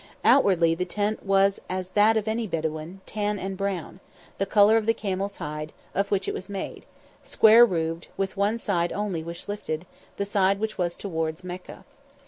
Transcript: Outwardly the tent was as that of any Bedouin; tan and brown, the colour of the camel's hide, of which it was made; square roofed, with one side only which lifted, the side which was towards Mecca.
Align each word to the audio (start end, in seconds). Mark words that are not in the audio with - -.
Outwardly 0.25 0.73
the 0.73 0.83
tent 0.83 1.23
was 1.23 1.59
as 1.69 1.89
that 1.89 2.17
of 2.17 2.27
any 2.27 2.47
Bedouin; 2.47 3.01
tan 3.05 3.37
and 3.37 3.55
brown, 3.55 3.99
the 4.39 4.47
colour 4.47 4.75
of 4.75 4.87
the 4.87 4.95
camel's 4.95 5.37
hide, 5.37 5.73
of 5.93 6.09
which 6.09 6.27
it 6.27 6.33
was 6.33 6.49
made; 6.49 6.87
square 7.21 7.67
roofed, 7.67 8.07
with 8.17 8.35
one 8.35 8.57
side 8.57 8.91
only 8.91 9.21
which 9.21 9.47
lifted, 9.47 9.85
the 10.17 10.25
side 10.25 10.59
which 10.59 10.75
was 10.75 10.97
towards 10.97 11.43
Mecca. 11.43 11.85